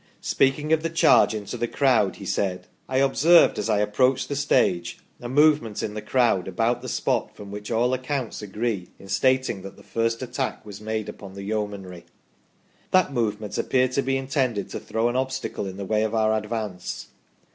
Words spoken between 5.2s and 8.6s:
a movement in the crowd about the spot from which all accounts